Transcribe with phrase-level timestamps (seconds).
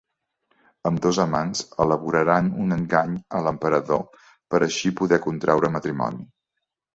[0.89, 4.01] Ambdós amants elaboraran un engany a l'emperador
[4.55, 6.27] per així poder contraure matrimoni.